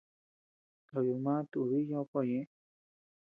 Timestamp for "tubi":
1.51-1.77